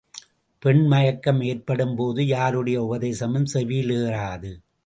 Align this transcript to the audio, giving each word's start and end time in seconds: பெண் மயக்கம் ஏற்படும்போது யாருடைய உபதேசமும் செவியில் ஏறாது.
பெண் 0.63 0.81
மயக்கம் 0.85 1.41
ஏற்படும்போது 1.41 2.25
யாருடைய 2.25 2.83
உபதேசமும் 2.83 3.45
செவியில் 3.45 3.93
ஏறாது. 3.99 4.51